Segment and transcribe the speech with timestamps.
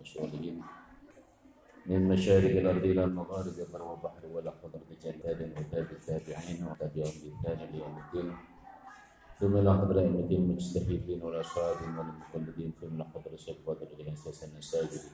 [0.00, 0.56] وأصولهم
[1.86, 7.94] من مشارق الأرض إلى المغارب البر والبحر ولا قدر جداد وتاب التابعين وتابعهم بإحسان ليوم
[7.98, 8.32] الدين.
[9.40, 15.04] ثم إلى حضر أئمة المجتهدين والأشهاد والمقلدين ثم إلى حضر الشيخ بدر الإحساس النساجد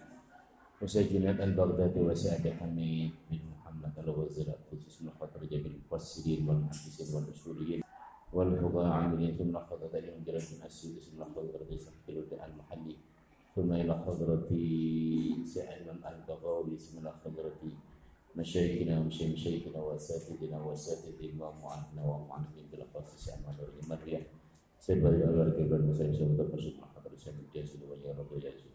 [0.83, 7.83] وسجنات البغداد وسعد حميد بن محمد الوزير خصوص من حضر جميع المفسرين والمحدثين والأصوليين
[8.33, 9.39] والفقهاء عاملين.
[9.39, 12.97] ثم إلى حضرة الإنجيل المؤسس ثم إلى حضرة صحيح المحلي.
[13.56, 14.50] ثم إلى حضرة
[15.46, 17.62] سعيد البغاوي ثم إلى حضرة
[18.36, 24.24] مشايخنا ومشايخ مشايخنا وأساتذتنا وأساتذة الإمام وعننا ومعنفين بالأخص عن مدري مريم
[24.80, 28.72] سيد بلي أولار كبر مسلم سيد برشد محضر سيد الجازل ويا رب يجازل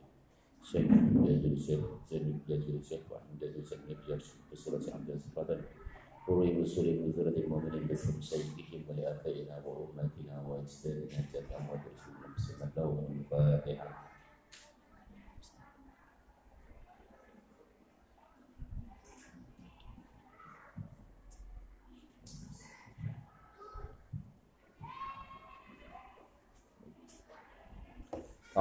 [0.63, 0.91] شيخ
[1.27, 4.23] جازل شيخ زين جازل شيخ وأحمد جازل شيخ نبيار
[4.53, 5.61] بسرعة سعد جازل فضل
[6.27, 14.10] فروي وسوري من ذرة المؤمنين بسم شيخهم ولآبائنا وأمهاتنا وأجدادنا جزاء ودرسنا بسم الله الفاتحة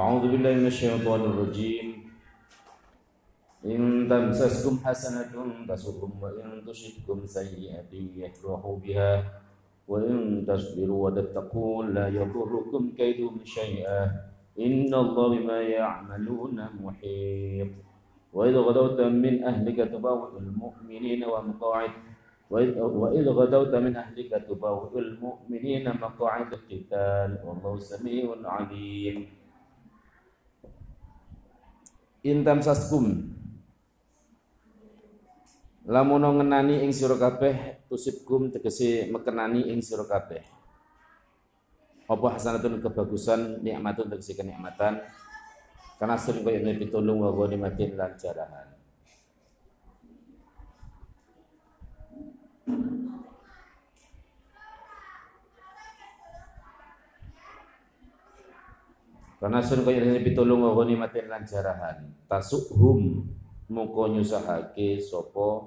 [0.01, 1.87] أعوذ بالله من الشيطان الرجيم.
[3.61, 5.33] إن تمسسكم حسنة
[5.69, 9.13] تسؤهم وإن تصبكم سيئة يفرحوا بها.
[9.91, 14.01] وإن تصبروا وتتقوا لا يضركم كيدهم شيئا.
[14.57, 17.69] إن الله بما يعملون محيط.
[18.33, 21.93] وإذ غدوت من أهلك تبوئ المؤمنين ومقاعد.
[22.49, 27.29] وإذ غدوت من أهلك تبوئ المؤمنين مقاعد القتال.
[27.45, 29.40] والله سميع عليم.
[32.21, 33.33] Intam saskum
[35.89, 40.45] lamun ngenani ing sira kabeh tusibkum tegese mekenani ing sira kabeh.
[42.05, 45.01] Apa hasanatun kebagusan nikmatun tegese kenikmatan.
[45.97, 48.71] Karena sering kaya ini pitulung wa ghanimatin lan jarahan
[59.41, 61.97] Karena sun kaya dene pitulung ngoni matin lan jarahan.
[62.29, 63.25] Tasukhum
[63.73, 65.65] moko nyusahake sapa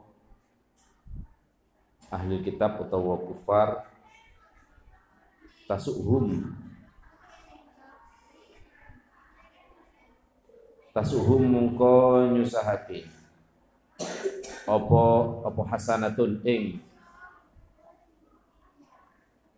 [2.15, 3.83] ahli kitab utawa kufar.
[5.67, 6.55] Tasukhum.
[10.95, 13.11] Tasuhum mungko nyusahake.
[14.71, 15.05] Apa
[15.51, 16.79] apa hasanatun ing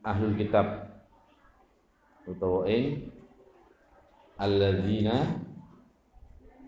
[0.00, 0.88] ahlul kitab
[2.24, 3.12] utawa ing
[4.36, 5.40] alladzina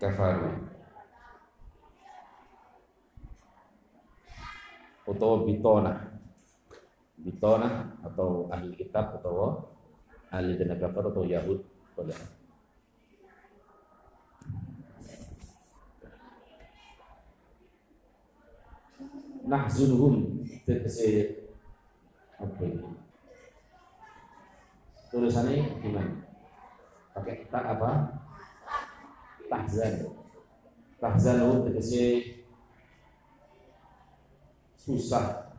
[0.01, 0.69] kafaru.
[5.09, 5.93] Utawa bitona.
[7.19, 9.65] Bitona atau ahli kitab atau
[10.29, 11.61] ahli dana kafar atau yahud.
[11.97, 12.13] Pada
[19.49, 21.33] nahzunhum tegese
[22.37, 22.85] apa ini
[25.09, 26.28] tulisannya gimana
[27.19, 27.91] pakai tak apa?
[29.51, 30.07] Tahzan.
[31.03, 32.03] Tahzan itu tegese
[34.79, 35.51] susah.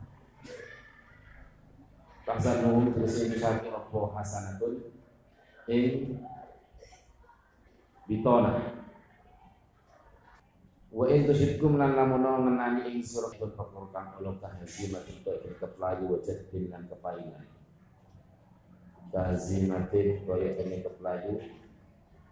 [2.25, 4.73] Tahzan itu tegese nyusahke apa hasanatun.
[5.69, 6.17] Ing
[8.09, 8.81] bitona.
[10.91, 16.19] Wa in tusyidkum lan lamun ngenani ing sira itu perkara kang Allah kahazimat itu keplayu
[16.19, 17.60] wajah lan kepaingan
[19.11, 21.37] kazimatin kaya ini keplayu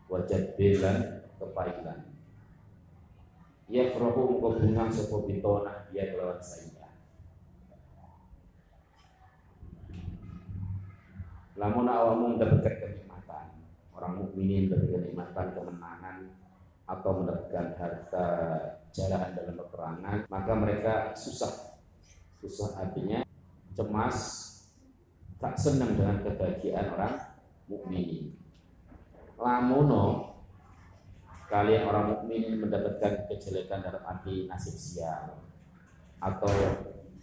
[0.07, 1.99] wajat bilan kepailan
[3.69, 6.89] ya frohu muka bunga sopo bitona ya kelawan saya
[11.59, 13.45] namun awamu mendapatkan kenikmatan
[13.91, 16.17] orang mukminin mendapatkan kenikmatan kemenangan
[16.89, 18.27] atau mendapatkan harta
[18.89, 21.77] jarahan dalam peperangan maka mereka susah.
[22.39, 23.19] Susah artinya
[23.75, 24.48] cemas
[25.39, 27.15] tak senang dengan kebahagiaan orang
[27.71, 28.35] mukmin.
[29.39, 30.35] Lamuno
[31.47, 35.39] kalian orang mukmin mendapatkan kejelekan dalam arti nasib sial
[36.19, 36.51] atau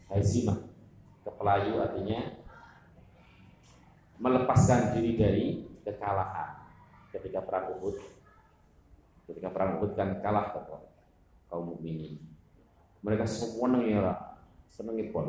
[0.08, 0.64] hazimah.
[1.22, 2.40] Kepelayu artinya
[4.16, 5.46] melepaskan diri dari
[5.84, 6.64] kekalahan.
[7.12, 8.16] Ketika perang Uhud
[9.26, 10.86] ketika perang Uhud kan kalah kok
[11.50, 12.22] kaum mukminin.
[13.02, 14.14] Mereka semua seneng ya
[14.70, 15.26] seneng pol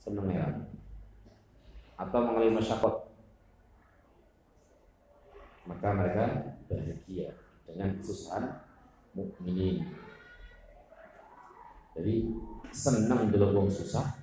[0.00, 0.44] seneng ya
[2.02, 2.94] atau mengalami masyarakat
[5.62, 6.24] maka mereka
[6.66, 7.30] bahagia
[7.62, 8.66] dengan kesusahan
[9.14, 9.86] mukminin
[11.94, 12.14] jadi
[12.74, 14.18] senang dulu wong susah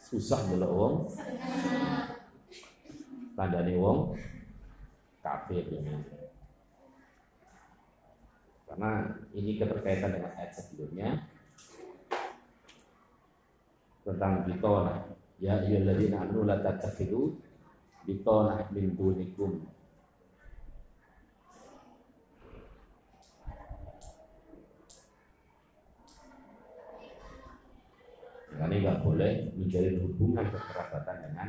[0.00, 1.04] susah dulu
[3.36, 4.16] tandane wong
[5.20, 6.16] kafir ini
[8.66, 11.24] Karena ini keterkaitan dengan ayat sebelumnya
[14.04, 15.16] tentang bitona.
[15.36, 17.36] Ya ayyuhalladzina amanu la tattakhidhu
[18.08, 19.68] bitona min dunikum.
[28.56, 31.48] Karena nggak boleh menjalin hubungan kekerabatan dengan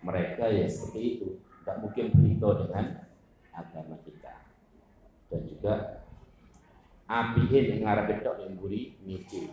[0.00, 1.28] mereka ya seperti itu.
[1.60, 2.84] Tidak mungkin begitu dengan
[3.52, 4.34] agama kita.
[5.28, 5.74] Dan juga
[7.04, 9.52] apiin yang ngarep itu yang buri mici.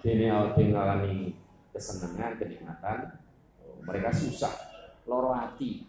[0.00, 1.36] Ini awal mengalami
[1.76, 3.20] kesenangan, kenikmatan,
[3.84, 4.48] mereka susah,
[5.04, 5.84] loro hati.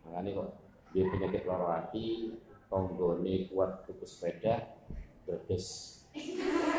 [0.00, 0.50] Makanya kok
[0.96, 2.32] dia penyakit loro hati,
[2.72, 4.80] tonggone kuat tuku sepeda,
[5.28, 6.00] berdes.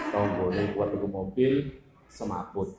[0.09, 1.53] Tonggone kuat tuku mobil,
[2.09, 2.73] semaput.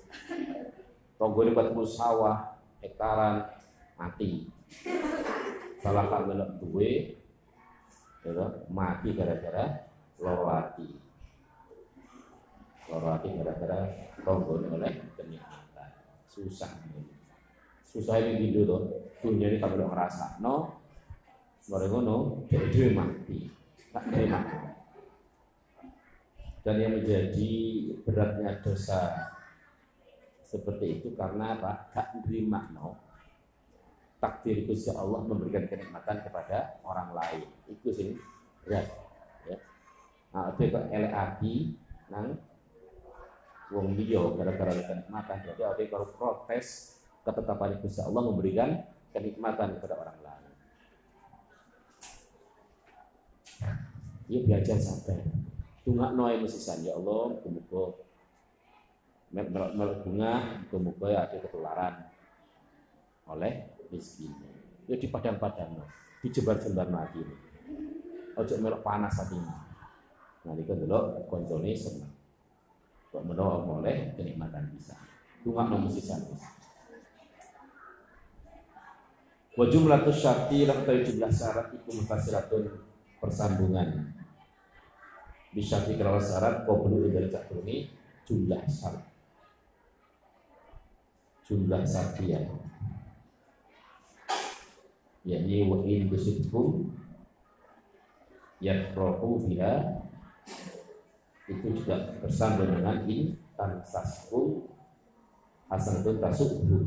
[1.15, 3.47] Tonggone kuat tuku sawah, hektaran,
[3.95, 4.51] mati.
[5.79, 7.15] Salah melok duwe,
[8.27, 9.87] ya mati gara-gara
[10.19, 11.06] loro hati.
[12.87, 13.91] Loro hati gara-gara
[14.23, 15.91] tonggone oleh kenikmatan.
[16.31, 16.71] Susah
[17.83, 18.83] susah ini gitu tuh.
[19.25, 20.77] Dunia ini tak ngerasa no
[21.67, 23.51] mereka no jadi mati.
[23.91, 24.39] Tak terima.
[26.63, 27.53] Dan yang menjadi
[28.05, 29.33] beratnya dosa
[30.47, 33.07] seperti itu karena apa tak terima no
[34.23, 37.47] takdir Gusti Allah memberikan kenikmatan kepada orang lain.
[37.67, 38.15] Itu sih
[38.67, 38.83] ya
[39.47, 39.59] ya.
[40.35, 41.55] Nah itu elek hati
[42.11, 42.39] nang
[43.75, 46.97] wong liya gara-gara kenikmatan berarti ada kalau protes
[47.27, 48.71] ketetapan Gusti Allah memberikan
[49.11, 50.53] kenikmatan kepada orang lain.
[54.31, 55.23] Yuk belajar sabar.
[55.87, 57.85] Tungak noy mesisan ya Allah, muga
[59.75, 60.33] melok bunga,
[60.71, 61.95] muga ya ada ketularan
[63.27, 64.35] oleh miskin.
[64.87, 65.83] Ya di padang-padang,
[66.23, 67.23] dijebar-jebar lagi.
[68.39, 69.67] Ojo melok panas hatinya.
[70.47, 72.16] Nah, itu dulu koncone senang.
[73.17, 74.93] Kok menawa oleh kenikmatan bisa.
[75.41, 76.21] Tungak no mesisan.
[79.57, 82.77] Wa jumlatu syarti lan jumlah syarat iku mufasiratun
[83.17, 84.13] persambungan.
[85.57, 87.89] Bisyarti kalau syarat qablu dari cakruni
[88.29, 89.09] jumlah syarat.
[91.49, 92.45] Jumlah syartiyah.
[95.27, 96.87] yakni wa in tusibkum
[98.63, 100.07] yafrahu biha
[101.47, 104.67] itu juga bersambung dengan in tansasku
[105.71, 106.79] hasanatun tasubhu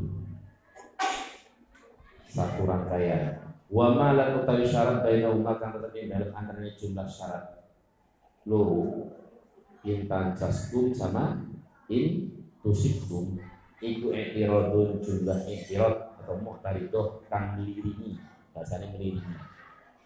[2.30, 3.40] satu rangkaian.
[3.70, 7.44] Wa ma la utawi syarat baina umat kang tetep dalam antara jumlah syarat.
[8.46, 9.10] Loro
[9.86, 11.40] intan jaskum sama
[11.88, 12.28] in
[12.60, 13.40] tusikum
[13.80, 18.20] iku ikirodun jumlah ikirod atau muhtaridoh kang meliringi
[18.52, 19.36] bahasanya meliringi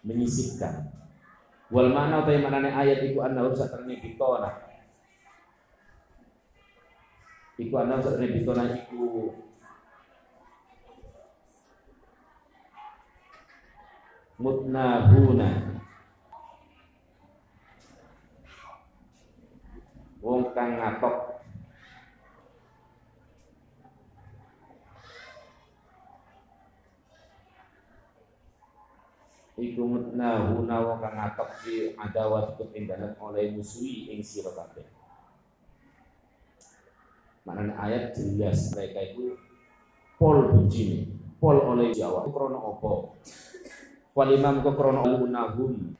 [0.07, 0.87] menyisipkan
[1.73, 4.49] wal mana utawi manane ayat iku anna satrene bitona.
[7.57, 9.33] Iku anna satrene bitona iku.
[14.35, 15.49] Mutnahuna
[20.19, 21.34] wong kang ngatok
[29.55, 34.83] iku mutnahuna wong kang ngatok fi adawat ketinggalan oleh musuhi ing sira kabeh.
[37.47, 39.39] Maknanya ayat jelas mereka itu
[40.19, 41.07] pol benci
[41.39, 42.27] pol oleh Jawa.
[42.27, 43.15] Krono opo
[44.15, 45.91] Walimam kok krono lunahum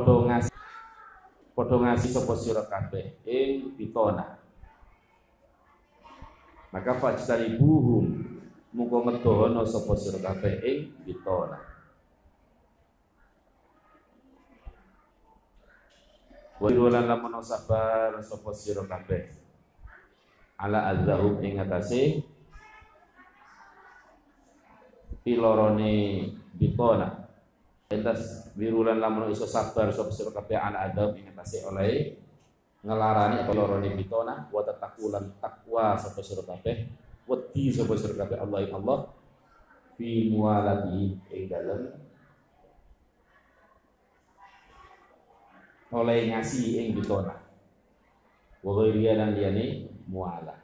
[0.00, 0.56] padha ngasih
[1.52, 4.40] padha ngasih sapa sira kabeh ing pitona
[6.72, 8.24] maka fajtalibuhum
[8.72, 10.78] muga ngedono sapa sira kabeh ing
[16.60, 19.32] pitona Wadulan lamun sabar sapa sira kabeh.
[20.60, 22.20] Ala adzahum ing atase
[25.24, 27.32] pilorone bitona.
[27.88, 32.12] Entas wirulan lamun iso sabar sapa sira kabeh ana adab ing atase oleh
[32.84, 34.52] ngelarani apa lorone bitona.
[34.52, 36.76] Wa tatakulan takwa sapa sira kabeh.
[37.24, 39.08] Wedi sapa sira kabeh Allah Allah.
[39.96, 42.09] Fi mualati ing dalem
[45.90, 47.34] oleh ngasih ing bitona
[48.60, 50.54] wa ghairiya lan liyane muala.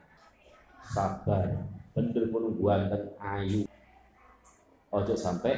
[0.87, 1.67] Sabar.
[1.91, 3.65] Bener pun guanteng ayu.
[4.93, 5.57] Ojo sampai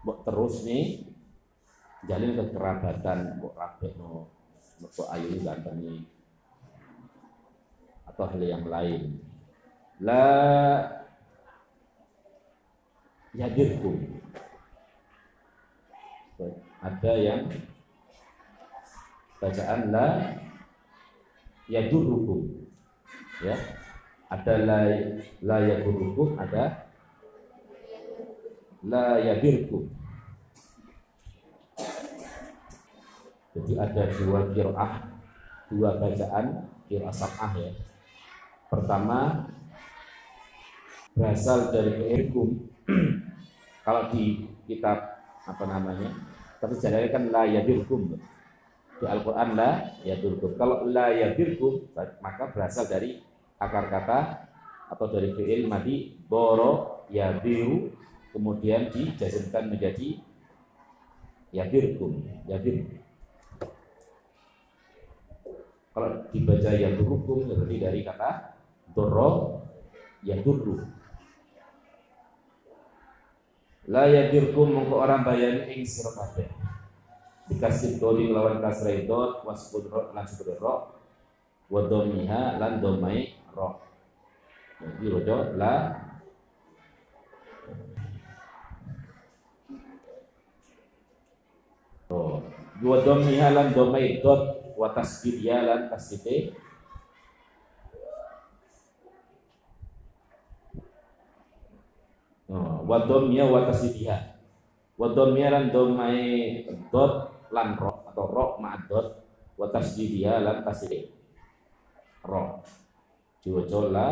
[0.00, 1.04] mbok terus nih
[2.08, 4.30] jalin kekerabatan mbok rabe no
[4.80, 6.06] mbok ayu ganteng
[8.08, 9.20] atau hal yang lain.
[10.00, 10.24] La
[13.36, 14.22] yadirkum.
[16.82, 17.46] Ada yang
[19.42, 20.38] bacaan la
[21.66, 22.46] yadurrukum
[23.42, 23.58] ya.
[24.30, 24.78] Ada la
[25.42, 26.86] la yadurrukum ada
[28.86, 29.90] la yadirkum.
[33.52, 34.92] Jadi ada dua qiraah
[35.68, 37.74] dua bacaan qiraah sab'ah ya.
[38.70, 39.50] Pertama
[41.12, 42.48] berasal dari keirkum.
[43.84, 46.32] Kalau di kitab apa namanya
[46.62, 48.14] tapi sejarahnya kan la yadirkum
[49.02, 50.54] di Al-Quran la yadurkum.
[50.54, 51.90] Kalau la yadirkum
[52.22, 53.18] maka berasal dari
[53.58, 54.18] akar kata
[54.94, 57.90] atau dari fi'il madi boro yadiru
[58.30, 60.22] kemudian dijazmkan menjadi
[61.50, 63.02] yadirkum yadir.
[65.90, 68.54] Kalau dibaca yadurukum berarti dari kata
[68.94, 69.66] doro
[70.22, 70.78] yadurru.
[73.90, 76.14] La yadirkum mongko orang bayani ing sira
[77.50, 80.74] dikasih doli lawan kasrai dot waspun ro lan sukun ro
[81.72, 83.80] wadomiha lan domai ro.
[84.82, 85.74] Jadi rojo la.
[92.12, 92.44] Oh,
[92.76, 96.52] dua domiha lan domai dot watas tasbidya lan tasbite
[102.52, 104.31] Oh, wadomnya watasbidya
[105.02, 106.62] wadomnya lan domai
[106.94, 109.18] dot lan ro atau ro ma'adot
[109.58, 111.10] wa tasdidiha lan tasdid
[112.22, 112.62] ro.
[113.42, 114.08] Diwaca la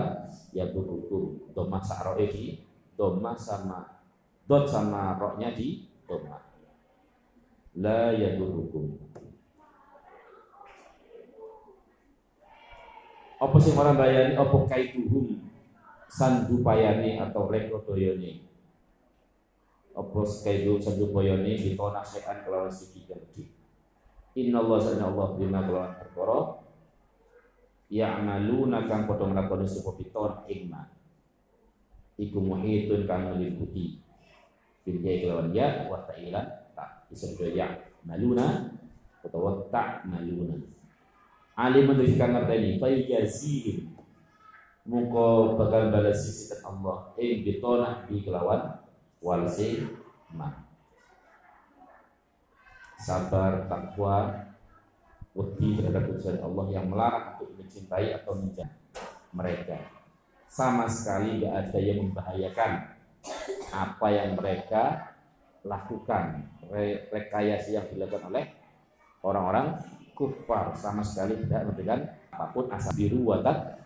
[0.50, 2.58] ya buruku doma sa'roe di
[2.98, 3.86] doma sama
[4.42, 6.42] dot sama roknya di doma.
[7.78, 8.98] La ya buruku.
[13.38, 14.34] Apa sih orang bayani?
[14.34, 15.38] Apa kaiduhum
[16.10, 18.49] sandupayane atau rekodoyone
[19.90, 23.50] apa sekaidu sanju boyone kita nasihat kelawan sedikit gede
[24.38, 26.38] Inna Allah sana Allah bima kelawan perkara
[27.90, 30.70] ya'maluna kang padha nglakoni sapa piton ing
[32.20, 33.98] iku muhitun kang meliputi
[34.86, 36.46] bil kelawan ya wa ta'ilan
[36.78, 37.66] tak disebut ya
[38.06, 38.70] maluna
[39.26, 40.54] atau tak maluna
[41.58, 43.90] alim mendirikan ngerteni fa yajzihim
[44.88, 47.12] muka bakal balas sisi Allah.
[47.20, 48.79] Ing bitonah di kelawan
[49.20, 49.44] wal
[50.32, 50.48] ma.
[53.00, 54.28] Sabar takwa
[55.32, 58.76] wedi terhadap putusan Allah yang melarang untuk mencintai atau menjadi
[59.32, 59.78] mereka.
[60.50, 62.72] Sama sekali gak ada yang membahayakan
[63.70, 65.14] apa yang mereka
[65.62, 66.50] lakukan
[67.12, 68.44] rekayasa yang dilakukan oleh
[69.24, 69.80] orang-orang
[70.12, 70.76] kufar.
[70.76, 73.80] Sama sekali tidak memberikan apa pun asal biru watak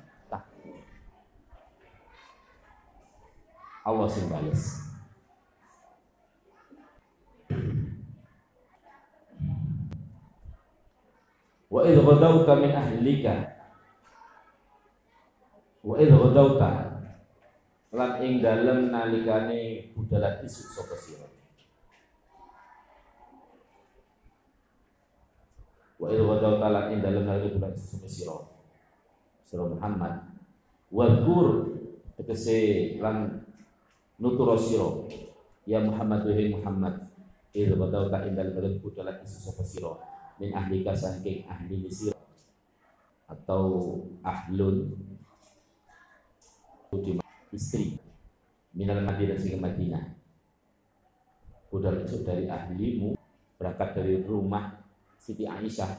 [3.85, 4.33] Allah sing
[11.75, 13.35] Wa idh ghadawta min ahlika.
[15.83, 16.71] Wa idh ghadawta.
[17.91, 21.27] Lan ing dalem nalikane budalan isuk sapa sira.
[25.99, 28.39] Wa idh ghadawta lan ing dalem nalikane budalan isuk sapa sira.
[29.43, 30.31] Sira Muhammad.
[30.95, 31.75] Wa gur
[32.15, 33.43] tegese lan
[34.23, 35.11] nuturo sira.
[35.67, 36.95] Ya Muhammad wa Muhammad
[37.51, 42.15] idh ghadawta ing dalem budalan isuk sapa sira min ahlika saking ahli Mesir
[43.31, 44.95] atau ahlun.
[47.55, 47.99] Istri.
[48.75, 50.05] Minal Madinah sehingga Madinah.
[51.71, 53.15] Budal itu dari ahlimu
[53.59, 54.83] berangkat dari rumah
[55.19, 55.91] Siti Aisyah.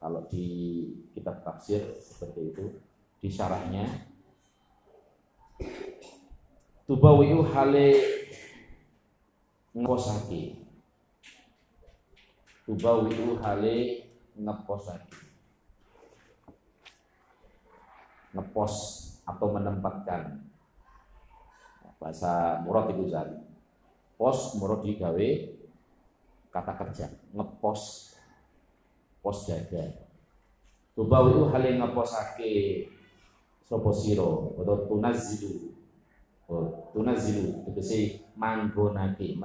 [0.00, 0.46] Kalau di
[1.12, 2.64] kitab tafsir seperti itu
[3.20, 3.84] di syarahnya.
[6.88, 7.88] Tubawiu hale
[9.76, 10.67] ngosake
[12.68, 14.04] tubawiu hale
[14.36, 15.16] ngeposake
[18.36, 18.74] ngepos
[19.24, 20.44] atau menempatkan.
[21.98, 23.34] Bahasa murad itu zari
[24.14, 25.28] pos murad digawe
[26.52, 28.12] kata kerja ngepos.
[29.24, 30.04] Pos jaga.
[30.92, 32.84] Tubawiu hale ngeposake
[33.64, 34.28] sapa sira?
[34.60, 35.72] Atau tunazzilu.
[36.48, 39.40] Oh, tunazzilu tegese manggonake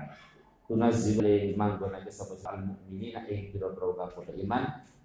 [0.67, 4.63] tunazzilu manggonake sapa al mukminina ing pira-pira kapodo iman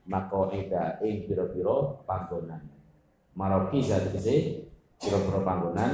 [0.09, 2.63] maqaida ing pira-pira panggonan.
[3.37, 5.93] Marokiza tegese pira-pira panggonan.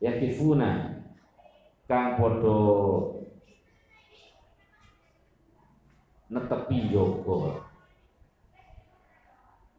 [0.00, 0.96] Yakifuna
[1.84, 2.56] kang padha
[6.30, 7.68] netepi yoga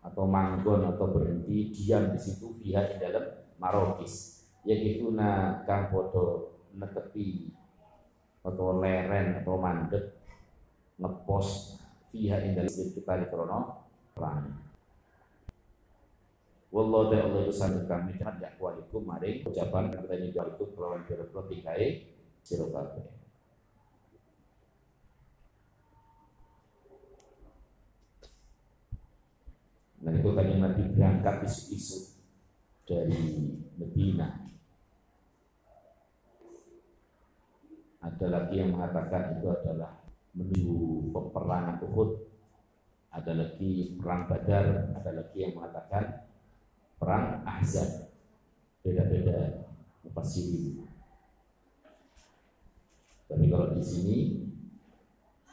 [0.02, 3.26] atau manggon atau berhenti diam di situ pihak di dalam
[3.58, 4.46] marokis.
[4.62, 7.52] Yakifuna kang padha netepi
[8.42, 10.18] atau leren atau mandek
[10.98, 14.72] ngepost fiha indal kita di krono perang
[16.72, 18.16] Wallahu ta'ala bersama kami.
[18.16, 22.08] Dengan dakwaiku maring ucapan kata ini itu kelawan kira-kira tikai
[22.40, 22.72] siro
[30.02, 32.18] Dan itu tadi Nabi berangkat isu-isu
[32.90, 33.22] dari
[33.78, 34.41] Medina.
[38.02, 40.02] Ada lagi yang mengatakan itu adalah
[40.34, 40.74] menuju
[41.14, 42.18] peperangan Uhud.
[43.14, 46.26] Ada lagi perang Badar, ada lagi yang mengatakan
[46.98, 48.10] perang Ahzab.
[48.82, 49.70] Beda-beda
[50.02, 50.82] mufassirin.
[53.30, 54.18] Tapi kalau di sini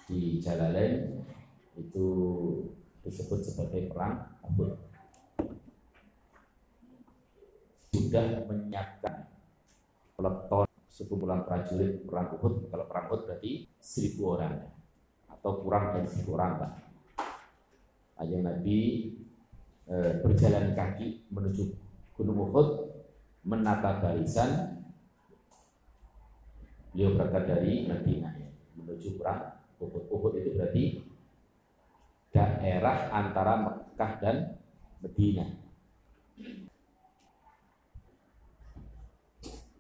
[0.09, 1.21] di Jalalain
[1.76, 2.07] itu
[3.05, 4.73] disebut sebagai perang Uhud.
[7.93, 9.28] Sudah menyiapkan
[10.17, 10.68] peleton
[10.99, 12.67] sekumpulan prajurit perang Uhud.
[12.75, 14.59] Kalau perang Uhud berarti seribu orang
[15.31, 16.73] atau kurang dari seribu orang Pak.
[18.19, 18.78] Nabi
[19.87, 19.95] e,
[20.26, 21.71] berjalan kaki menuju
[22.19, 22.90] Gunung Uhud
[23.47, 24.83] menata barisan
[26.90, 28.35] beliau berangkat dari Madinah
[28.75, 30.11] menuju perang Uhud.
[30.11, 30.85] Uhud itu berarti
[32.35, 34.37] daerah antara Mekah dan
[34.99, 35.47] Medina.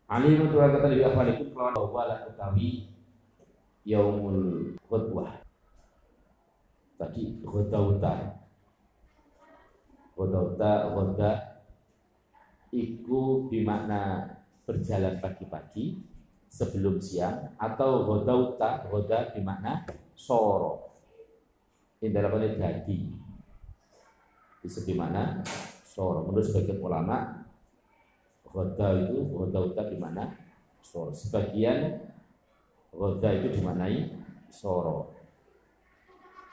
[0.08, 2.88] Ali menurut kata lebih apa itu kalau wala utawi
[3.84, 5.44] yaumul khutbah.
[6.96, 8.40] Tadi khutbah.
[10.18, 11.32] Ghadauta ghada
[12.74, 14.32] iku bimakna
[14.66, 16.02] berjalan pagi-pagi
[16.48, 19.86] sebelum siang atau ghadauta ghada bimakna
[20.18, 20.98] soro
[22.02, 22.10] ini
[22.58, 22.98] dadi
[24.64, 25.38] disebut mana
[25.86, 27.47] soro menurut sebagian ulama
[28.52, 30.24] roda itu roda uta di mana?
[30.80, 31.12] Soro.
[31.12, 32.00] Sebagian
[32.94, 34.14] roda itu dimaknai
[34.48, 35.12] soro.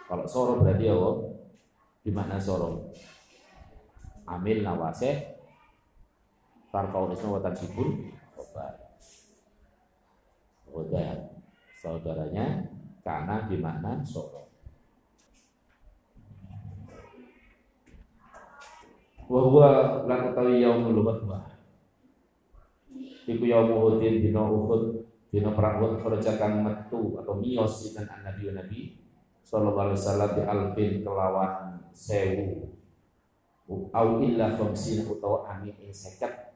[0.06, 1.10] Kalau soro berarti apa?
[2.06, 2.92] Di mana soro?
[4.26, 5.38] Amil nawase
[6.74, 8.12] tarkau isma watan sibun
[10.66, 11.30] roda
[11.80, 12.68] saudaranya
[13.00, 14.44] karena di mana soro.
[19.26, 19.70] Wa huwa
[20.06, 21.55] lan utawi yaumul ghadwah
[23.26, 25.02] iku yaum Uhudin dina Uhud
[25.34, 28.80] dina perang Uhud kharaja kang metu atau mios sinten nabi nabi
[29.46, 31.54] sallallahu alaihi wasallam di alfin kelawan
[31.94, 32.70] sewu.
[33.94, 36.54] Au illa khamsin utawa amin ing seket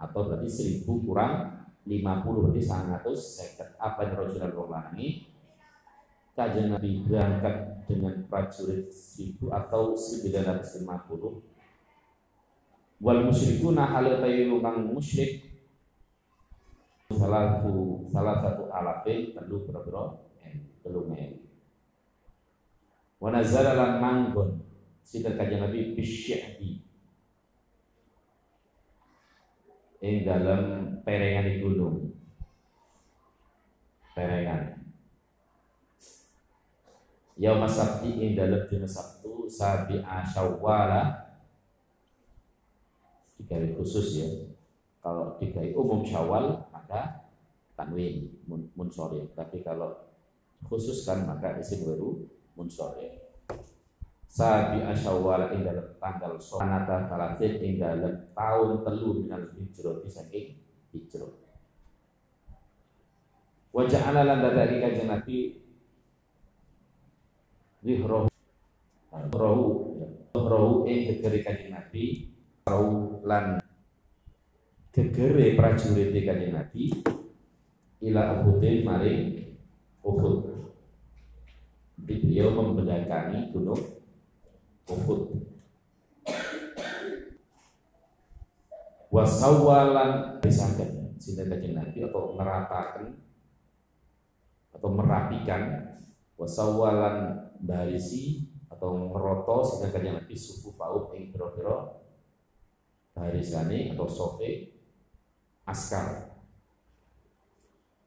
[0.00, 4.96] atau berarti seribu kurang 50 berarti 150 apa yang rojulan lanang
[6.38, 10.86] kajian Nabi berangkat dengan prajurit seribu atau 950
[13.02, 15.47] wal musyrikuna hal tayu kang musyrik
[17.08, 20.20] salah satu salah satu alafe telu berapa
[20.84, 21.40] telu men
[23.16, 24.60] wa nazala lan manggon
[25.00, 26.84] sinten kanjeng Nabi bisyahdi
[29.98, 32.14] ing dalam perengan di gunung.
[34.14, 34.78] Perengan.
[37.38, 41.34] Yaum Sabti ing dalam dina Sabtu sabi asyawala
[43.38, 44.28] digawe khusus ya.
[44.98, 47.28] Kalau digawe umum syawal maka
[47.76, 50.08] tanwin mun, munsori tapi kalau
[50.64, 52.24] khusus kan maka isim baru
[52.56, 53.12] munsori
[54.24, 60.56] sabi asyawal ing dalam tanggal sonata kalatin ing dalam tahun telu minal hijrah saking
[60.92, 61.32] hijrah.
[63.72, 65.60] Wajah ana lan dadari kanjeng Nabi
[67.84, 68.32] zihrohu
[69.12, 69.64] rohu
[70.32, 72.32] rohu ing gegeri kanjeng Nabi
[72.68, 73.60] Rau lan
[74.92, 76.90] gegere prajurit kanjeng Nabi
[78.08, 79.22] ila Uhudin maring
[80.00, 80.38] Uhud.
[81.98, 83.82] Jadi beliau membedakangi gunung
[84.88, 85.22] Uhud.
[89.08, 93.12] Wasawalan disangkan sinten kanjeng Nabi atau meratakan
[94.72, 95.92] atau merapikan
[96.38, 102.06] wasawalan barisi atau meroto sinten kanjeng Nabi suku faud ing biro-biro
[103.12, 104.77] barisane atau sofe
[105.68, 106.32] askar.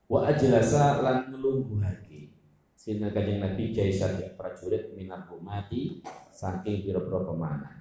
[0.09, 2.33] Wa ajlasa lan nglungguhake
[2.75, 6.01] sina kanjeng Nabi jaisat ya prajurit minar mati
[6.33, 7.75] saking pira-pira pemanah.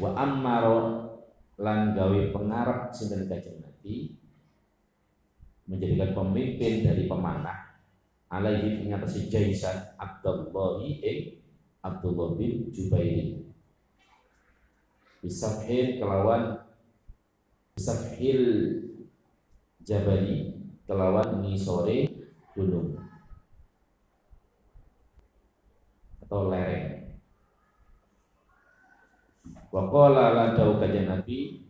[0.00, 0.78] Wa ammaro
[1.60, 4.16] lan gawe pengarap sinten kanjeng Nabi
[5.68, 7.78] menjadikan pemimpin dari pemanah
[8.32, 11.38] alaihi ing atas jaisat Abdullah ing
[11.84, 13.44] Abdullah bin Jubair.
[15.22, 16.61] Bisafhil kelawan
[17.72, 18.44] bisafhil
[19.80, 20.52] jabali
[20.84, 22.08] kelawan ngisore
[22.52, 23.00] gunung.
[26.22, 27.16] Atau lereng.
[29.72, 31.64] Waqala lan dawuh kanjeng Nabi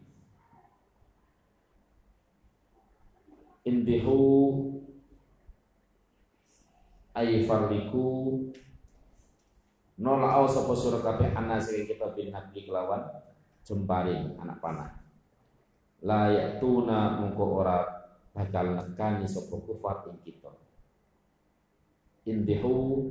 [3.62, 4.18] indihu
[7.14, 8.42] ay farliku.
[10.02, 10.74] Nolak sapa
[11.62, 13.06] sing kita bin nabi kelawan
[13.62, 15.01] jembaring anak panah
[16.02, 17.78] layak tuna mungko ora
[18.34, 20.50] bakal nekani sapa kufar ing kita.
[22.26, 23.06] Indihu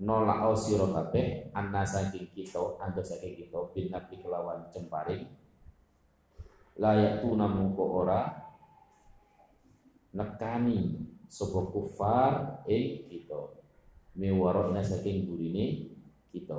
[0.00, 5.24] nolak sira kabeh ana saking kita anda saking kita bin nabi kelawan jembaring
[6.80, 8.20] layak tuna mungko ora
[10.16, 10.96] nekani
[11.28, 13.60] sapa kufar ing kita.
[14.14, 15.90] Miwarona saking burine
[16.30, 16.54] kita.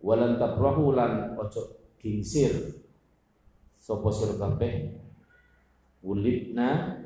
[0.00, 2.85] Walan tabrahu lan ojo gingsir
[3.86, 4.98] sapa sira kabeh?
[6.02, 6.98] Wulidna.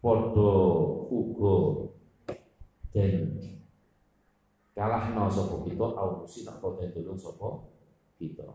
[0.00, 0.52] Podo
[1.12, 1.56] ugo
[2.88, 3.36] dan
[4.72, 7.68] kalah no sopo kita au musina dan tulung sopo
[8.16, 8.48] kita.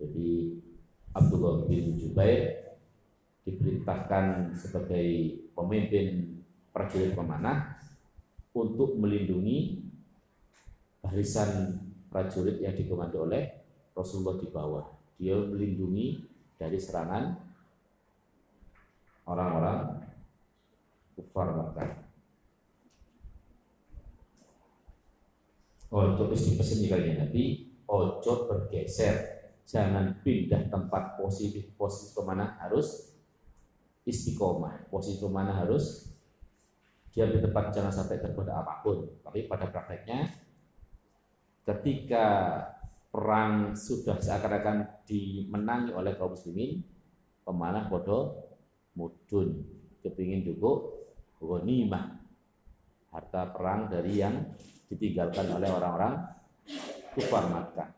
[0.00, 0.56] Jadi
[1.12, 2.72] Abdullah bin Jubair
[3.44, 6.37] diperintahkan sebagai pemimpin
[6.78, 7.74] prajurit pemanah
[8.54, 9.82] untuk melindungi
[11.02, 11.74] barisan
[12.06, 13.50] prajurit yang dikomando oleh
[13.98, 14.86] Rasulullah di bawah.
[15.18, 16.22] Dia melindungi
[16.54, 17.34] dari serangan
[19.26, 20.06] orang-orang
[21.18, 21.90] kufar Makkah.
[25.90, 33.18] Ojo wis dipesen kali Nabi, ojo bergeser, jangan pindah tempat posisi posisi ke mana harus
[34.04, 36.12] istiqomah, posisi ke mana harus
[37.18, 39.02] dia di tempat jangan sampai tergoda apa pun.
[39.26, 40.30] Tapi pada prakteknya,
[41.66, 42.26] ketika
[43.10, 46.78] perang sudah seakan-akan dimenangi oleh kaum muslimin,
[47.42, 48.54] pemanah bodoh
[48.94, 49.66] mudun,
[49.98, 50.94] kepingin cukup
[51.42, 52.22] ghanimah
[53.10, 54.54] harta perang dari yang
[54.86, 56.22] ditinggalkan oleh orang-orang
[57.18, 57.90] kufar Makkah.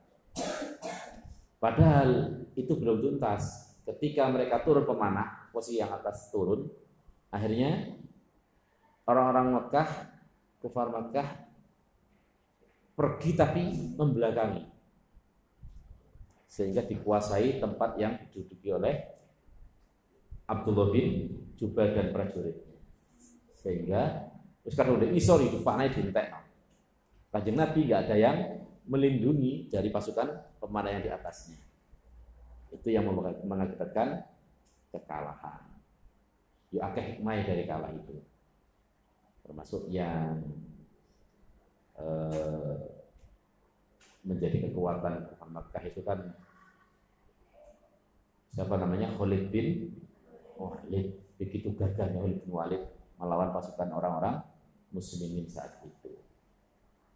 [1.60, 3.76] Padahal itu belum tuntas.
[3.84, 6.72] Ketika mereka turun pemanah, posisi yang atas turun,
[7.28, 7.99] akhirnya
[9.08, 9.88] orang-orang Mekah,
[10.60, 11.28] kufar Mekah
[12.96, 13.62] pergi tapi
[13.96, 14.68] membelakangi.
[16.50, 18.94] Sehingga dikuasai tempat yang diduduki oleh
[20.50, 22.58] Abdullah bin Jubair dan prajurit.
[23.56, 24.28] Sehingga
[24.76, 26.30] kan udah iso hidup panai dintek
[27.30, 28.36] Kanjeng Nabi nggak ada yang
[28.90, 31.58] melindungi dari pasukan pemanah yang di atasnya.
[32.74, 33.06] Itu yang
[33.46, 34.26] mengakibatkan
[34.90, 35.62] kekalahan.
[36.74, 38.18] Ya akeh hikmah dari kalah itu
[39.44, 40.40] termasuk yang
[41.98, 42.76] eh,
[44.24, 46.30] menjadi kekuatan Makkah itu kan
[48.54, 49.90] siapa namanya Khalid bin
[50.54, 52.82] Walid begitu gagahnya Khalid bin Walid
[53.18, 54.46] melawan pasukan orang-orang
[54.94, 56.14] muslimin saat itu.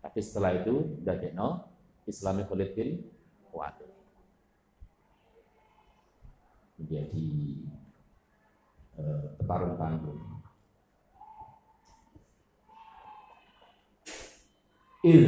[0.03, 1.71] Tapi setelah itu Dadeno
[2.11, 3.07] Islami Khalid bin
[3.55, 3.91] Walid
[6.75, 7.31] menjadi
[8.99, 10.34] uh, petarung tangguh.
[15.05, 15.25] Il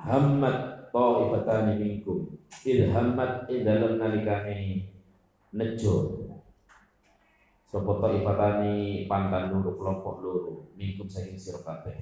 [0.00, 2.32] hammat ta'ifatani minkum.
[2.64, 4.88] Il hammat ing dalam nalikane
[5.52, 6.24] nejo
[7.66, 11.98] Sopo ifatani pantan loro kelompok loro mingkum saking sira kabeh.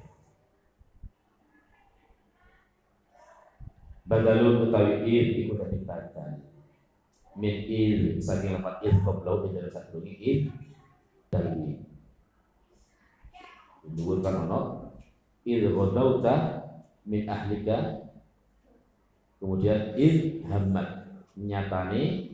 [4.07, 6.47] Badalun utawi il iku dadi badal.
[7.35, 10.47] Min il saking lepat il qablau ing dalem sadurunge il
[11.27, 11.75] dari
[13.85, 14.61] Dhuwur kan ono
[15.43, 16.64] il ghadauta
[17.05, 18.09] min ahlika.
[19.39, 21.05] Kemudian il hammat.
[21.35, 22.31] Nyatane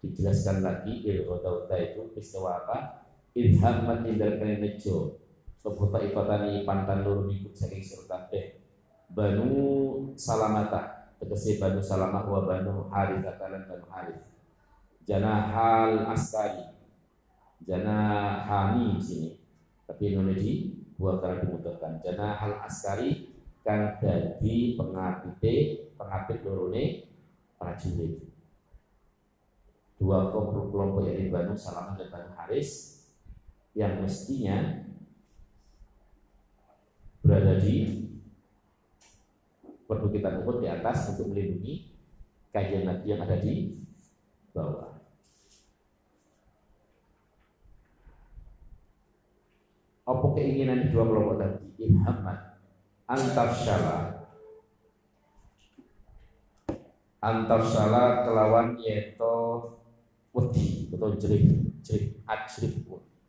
[0.00, 3.04] dijelaskan lagi il ghadauta itu peristiwa apa?
[3.36, 5.20] Ilhaman indal kene nejo
[5.60, 8.56] sapa ifatani pantan loro ikut saking sira kabeh.
[9.12, 9.52] Banu
[10.16, 14.24] salamata tegese banu salamah wa banu harith lan banu harith.
[15.04, 16.72] Janahal askari.
[17.68, 19.36] Janahani sini.
[19.84, 23.25] Tapi Indonesia buat karena dimutarkan janahal askari
[23.66, 25.54] kang dadi pengapite
[25.98, 27.10] pengapit lorone
[27.58, 28.22] prajurit.
[29.98, 33.02] Dua kelompok yakni Banu Salamah dan Banu Haris
[33.74, 34.86] yang mestinya
[37.26, 38.06] berada di
[39.90, 41.90] perbukitan Uhud di atas untuk melindungi
[42.54, 43.82] kajian Nabi yang ada di
[44.54, 44.94] bawah.
[50.06, 51.66] Apa keinginan dua kelompok tadi?
[51.82, 52.55] Ilhamat
[53.06, 54.26] antafsyala
[57.22, 59.62] antafsyala kelawan yeto
[60.34, 61.46] wedi atau jerik
[61.86, 62.74] jerik ajrif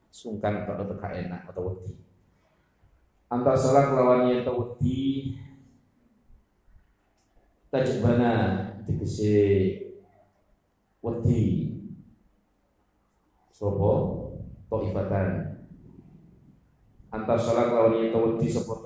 [0.09, 1.93] sungkan atau teka enak atau wedi.
[3.29, 5.37] Antafsyala kelawan yeto wedi.
[7.69, 8.33] Tajbana
[8.81, 9.37] tegese
[11.05, 11.43] wedi.
[13.53, 13.93] Sapa
[14.69, 15.57] taifatan
[17.07, 18.77] antar salat lawan yen wedi sapa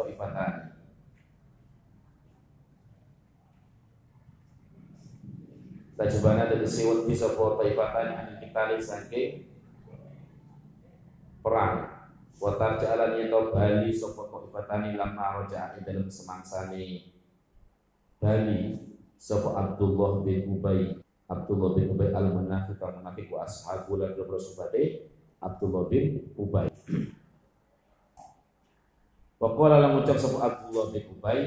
[6.02, 9.46] taifatan tajbana tegese wedi sapa taifatan an kita saking
[11.46, 12.02] perang.
[12.42, 17.14] Watar jalan yen bali sapa taifatani lama roja dalam semangsane
[18.18, 18.82] bali.
[19.22, 20.98] Sapa Abdullah bin Ubay.
[21.30, 24.74] Abdullah bin Ubay al-Munafiq al-Munafiq wa ashabu lan Rasulullah
[25.38, 26.74] Abdullah bin Ubay.
[29.38, 31.40] Wa qala lam ucap Abdullah bin Ubay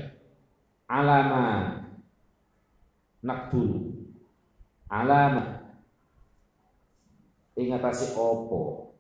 [0.87, 1.83] alama
[3.19, 4.04] naktul
[4.95, 5.65] alama
[7.59, 8.95] ingatasi opo?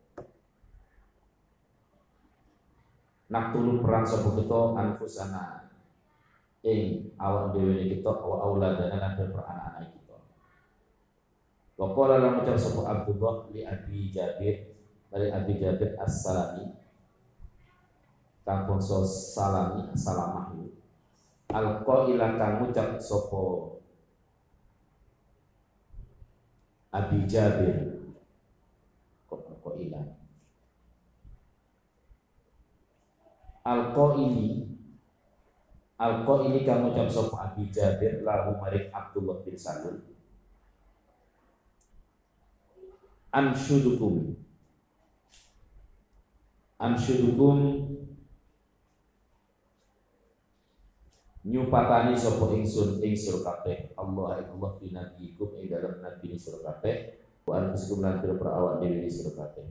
[3.30, 5.70] Naktul perang sapa kita anfusana.
[6.64, 9.92] Ing awak dhewe kita wa auladana lan anak-anak
[11.74, 14.72] Wa qala lam ucap Abdullah li Abi Jabir
[15.10, 16.70] dari Abi Jabir As-Salami.
[18.44, 20.52] Kang salami salamah
[21.54, 23.73] al qaila kang ngucap sapa
[26.94, 28.06] Abi Jabir.
[29.26, 30.00] Kok qaila
[33.66, 34.70] al qaili
[35.98, 38.22] al qaili kang ngucap sapa Abi Jabir?
[38.22, 39.98] Lahu marik Abdullah bin Salul.
[43.34, 44.38] Anshudukum
[46.78, 47.58] anshudukum
[51.44, 53.44] nyupatani sapa ingsun ing sira
[54.00, 57.20] Allah Allah fi nabiyikum ing dalem nabi ni sira kabeh.
[57.44, 59.68] Wa anfusikum lan pira awak dhewe ni sira kabeh.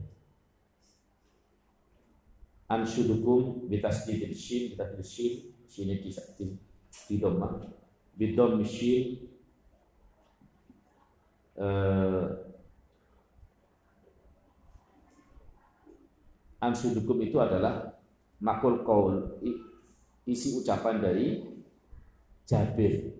[2.70, 5.34] Anshudukum bitasdidil shin bitasdidil shin
[5.66, 6.10] shin di
[7.10, 7.60] di dhamma
[8.14, 9.26] bidom shin
[11.58, 12.24] eh
[16.62, 18.00] ansudukum itu adalah
[18.40, 19.42] makul kaul
[20.24, 21.53] isi ucapan dari
[22.44, 23.12] Jabir.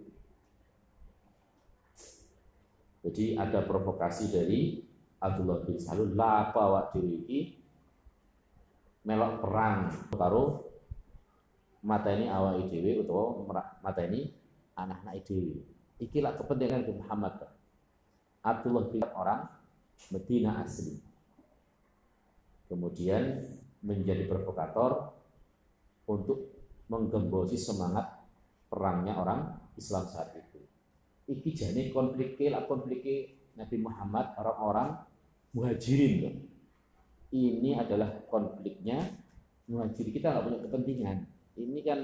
[3.04, 4.80] Jadi ada provokasi dari
[5.20, 6.52] Abdullah bin Salul la
[6.92, 7.52] diri
[9.04, 10.44] melok perang karo
[11.84, 13.44] mata ini awal dhewe utawa
[13.84, 14.32] mata ini
[14.76, 15.60] anak-anak dhewe.
[16.00, 17.44] Ikilah kepentingan Muhammad.
[18.40, 19.48] Abdullah bin orang
[20.12, 21.14] Medina asli
[22.68, 23.38] kemudian
[23.84, 25.12] menjadi provokator
[26.08, 26.50] untuk
[26.88, 28.13] menggembosi semangat
[28.74, 30.58] perangnya orang Islam saat itu.
[31.30, 33.06] Iki jadi konflik lah konflik
[33.54, 34.98] Nabi Muhammad orang-orang
[35.54, 36.34] muhajirin loh.
[37.30, 38.98] Ini adalah konfliknya
[39.70, 41.18] muhajirin kita nggak punya kepentingan.
[41.54, 42.00] Ini kan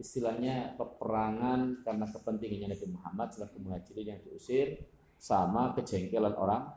[0.00, 4.88] istilahnya peperangan karena kepentingannya Nabi Muhammad setelah muhajirin yang diusir
[5.20, 6.72] sama kejengkelan orang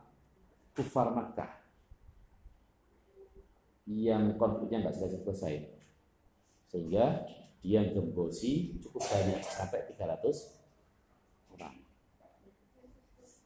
[0.76, 1.62] kufar Makkah
[3.88, 5.54] yang konfliknya nggak selesai selesai
[6.70, 7.26] sehingga
[7.62, 11.78] dia gembosi cukup banyak sampai 300 orang.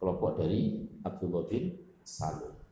[0.01, 2.67] Kelompok dari Abdullah bin Salul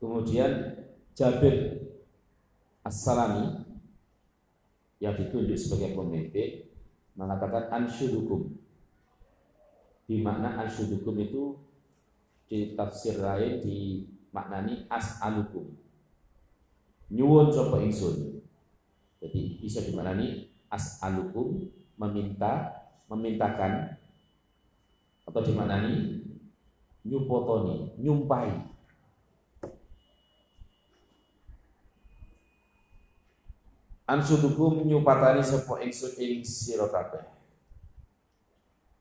[0.00, 0.80] kemudian
[1.12, 1.76] Jabir
[2.80, 3.68] As-Salami
[4.96, 6.64] yang ditunjuk sebagai pemimpin
[7.12, 8.56] mengatakan ansyudukum.
[10.08, 11.54] Di makna ansyudukum itu
[12.50, 15.70] di tafsir lain di maknani as'alukum
[17.10, 18.40] nyuwun sapa ingsun.
[19.20, 21.68] Jadi bisa dimaknani as'alukum
[22.00, 22.72] meminta
[23.10, 23.98] memintakan
[25.26, 26.24] atau dimaknani
[27.04, 28.70] nyupotoni nyumpai.
[34.10, 37.22] Ansudukum nyupatani sapa ingsun ing sira kabeh.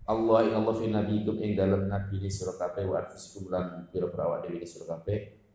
[0.10, 4.10] Allah ing Allah fi nabiyikum ing dalam nabi ni sira kabeh wa anfusikum lan pira
[4.10, 4.98] pira dewi ni sira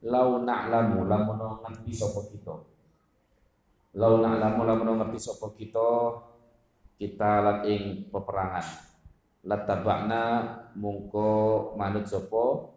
[0.05, 2.55] lau na'lamu lamun ngerti sapa kita.
[3.97, 5.91] Lau na'lamu lamun ngerti sapa kita
[7.01, 8.93] kita lan ing peperangan.
[9.45, 10.23] Latabakna
[10.77, 12.77] mungko manut sapa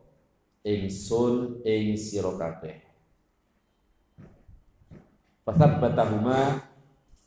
[0.91, 2.75] sun ing sira kabeh.
[5.47, 6.59] Fathabbatahuma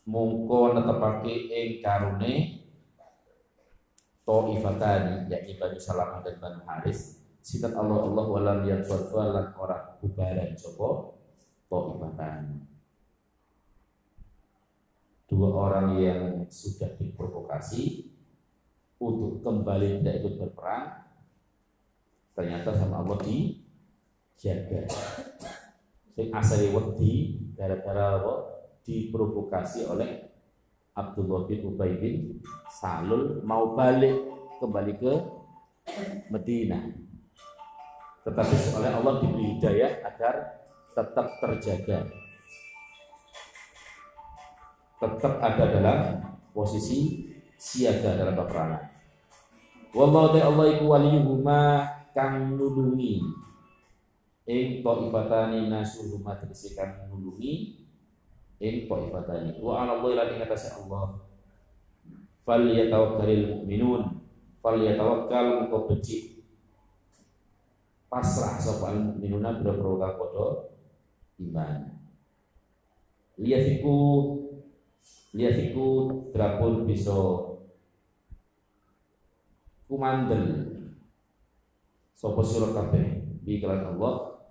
[0.04, 2.60] mungko netepake ing karune
[4.20, 10.52] Ta'ifatani yakni Bani Salamah dan Bani Haris Sinten Allah Allah walam yadwal lan ora bubaran
[10.56, 11.16] sapa
[11.72, 12.68] taifatan.
[15.24, 18.12] Dua orang yang sudah diprovokasi
[19.00, 21.00] untuk kembali tidak ikut berperang
[22.36, 24.84] ternyata sama Allah dijaga.
[26.12, 28.20] Sing asali wedi gara-gara?
[28.80, 30.28] Diprovokasi oleh
[30.96, 32.16] Abdullah bin Ubay bin
[32.66, 34.18] Salul mau balik
[34.58, 35.12] kembali ke
[36.32, 36.80] Medina.
[38.20, 40.34] Tetapi oleh Allah diberi hidayah agar
[40.92, 42.04] tetap terjaga.
[45.00, 45.98] Tetap ada dalam
[46.52, 47.24] posisi
[47.56, 48.84] siaga dalam peperangan.
[49.96, 53.24] Wallahu ta'ala iku waliyuhuma kang nulungi.
[54.44, 57.80] Ing taifatani nasuhuma tegese kang nulungi.
[58.60, 61.16] Ing taifatani wa ala Allah lan ing atase Allah.
[62.44, 64.20] Fal yatawakkalul mu'minun.
[64.60, 66.39] Fal yatawakkal muka becik
[68.10, 70.46] pasrah sapa mukminuna boro-boro padha
[71.46, 71.94] iman.
[73.38, 73.96] Liyatiku
[75.32, 75.86] liyatiku
[76.34, 77.14] drapun bisa
[79.86, 80.44] kumandel.
[82.18, 83.22] Sapa sira kabeh?
[83.40, 84.42] Bi Allah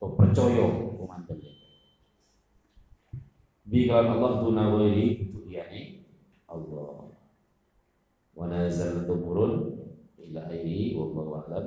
[0.00, 0.66] to percaya
[0.98, 1.38] kumandel
[3.64, 6.06] bi kalam Allah tuna wairi itu yani
[6.46, 7.10] Allah.
[8.34, 9.82] Wa nazal turun
[10.18, 11.66] ila airi wallahu a'lam